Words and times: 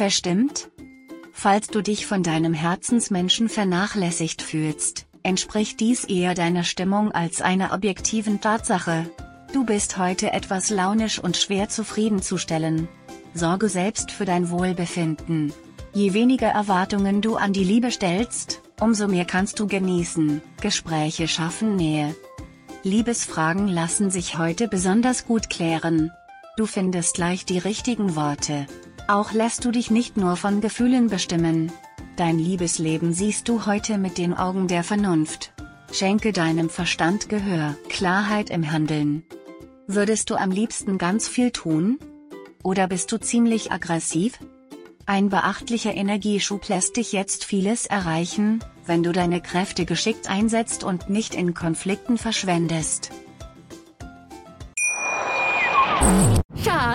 Verstimmt? 0.00 0.70
Falls 1.30 1.66
du 1.66 1.82
dich 1.82 2.06
von 2.06 2.22
deinem 2.22 2.54
Herzensmenschen 2.54 3.50
vernachlässigt 3.50 4.40
fühlst, 4.40 5.04
entspricht 5.22 5.78
dies 5.78 6.04
eher 6.04 6.32
deiner 6.32 6.64
Stimmung 6.64 7.12
als 7.12 7.42
einer 7.42 7.74
objektiven 7.74 8.40
Tatsache. 8.40 9.10
Du 9.52 9.66
bist 9.66 9.98
heute 9.98 10.32
etwas 10.32 10.70
launisch 10.70 11.18
und 11.18 11.36
schwer 11.36 11.68
zufriedenzustellen. 11.68 12.88
Sorge 13.34 13.68
selbst 13.68 14.10
für 14.10 14.24
dein 14.24 14.48
Wohlbefinden. 14.48 15.52
Je 15.92 16.14
weniger 16.14 16.48
Erwartungen 16.48 17.20
du 17.20 17.36
an 17.36 17.52
die 17.52 17.64
Liebe 17.64 17.90
stellst, 17.90 18.62
umso 18.80 19.06
mehr 19.06 19.26
kannst 19.26 19.60
du 19.60 19.66
genießen. 19.66 20.40
Gespräche 20.62 21.28
schaffen 21.28 21.76
Nähe. 21.76 22.16
Liebesfragen 22.84 23.68
lassen 23.68 24.10
sich 24.10 24.38
heute 24.38 24.66
besonders 24.66 25.26
gut 25.26 25.50
klären. 25.50 26.10
Du 26.56 26.64
findest 26.64 27.18
leicht 27.18 27.50
die 27.50 27.58
richtigen 27.58 28.16
Worte. 28.16 28.66
Auch 29.10 29.32
lässt 29.32 29.64
du 29.64 29.72
dich 29.72 29.90
nicht 29.90 30.16
nur 30.16 30.36
von 30.36 30.60
Gefühlen 30.60 31.08
bestimmen. 31.08 31.72
Dein 32.14 32.38
Liebesleben 32.38 33.12
siehst 33.12 33.48
du 33.48 33.66
heute 33.66 33.98
mit 33.98 34.18
den 34.18 34.34
Augen 34.34 34.68
der 34.68 34.84
Vernunft. 34.84 35.52
Schenke 35.90 36.32
deinem 36.32 36.70
Verstand 36.70 37.28
Gehör, 37.28 37.74
Klarheit 37.88 38.50
im 38.50 38.70
Handeln. 38.70 39.24
Würdest 39.88 40.30
du 40.30 40.36
am 40.36 40.52
liebsten 40.52 40.96
ganz 40.96 41.26
viel 41.26 41.50
tun? 41.50 41.98
Oder 42.62 42.86
bist 42.86 43.10
du 43.10 43.18
ziemlich 43.18 43.72
aggressiv? 43.72 44.38
Ein 45.06 45.28
beachtlicher 45.28 45.92
Energieschub 45.92 46.68
lässt 46.68 46.96
dich 46.96 47.10
jetzt 47.10 47.44
vieles 47.44 47.86
erreichen, 47.86 48.60
wenn 48.86 49.02
du 49.02 49.10
deine 49.10 49.40
Kräfte 49.40 49.86
geschickt 49.86 50.30
einsetzt 50.30 50.84
und 50.84 51.10
nicht 51.10 51.34
in 51.34 51.52
Konflikten 51.52 52.16
verschwendest. 52.16 53.10